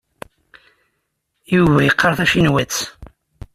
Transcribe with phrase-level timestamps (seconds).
[1.55, 2.77] Yuba yeqqar tacinwat.